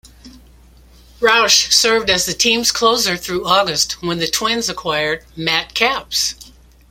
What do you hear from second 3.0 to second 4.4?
through August, when the